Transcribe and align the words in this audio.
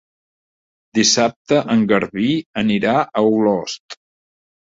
Dissabte 0.99 1.59
en 1.75 1.83
Garbí 1.91 2.29
anirà 2.61 2.97
a 3.01 3.23
Olost. 3.35 3.99